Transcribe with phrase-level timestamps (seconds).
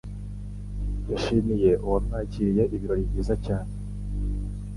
[1.11, 3.73] Yashimiye uwamwakiriye ibirori byiza cyane.